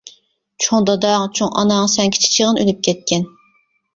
چوڭ 0.63 0.85
داداڭ-چوڭ 0.89 1.51
ئاناڭ 1.59 1.85
سەن 1.95 2.15
كىچىك 2.15 2.33
چېغىڭدا 2.37 2.63
ئۆلۈپ 2.65 2.79
كەتكەن. 2.89 3.31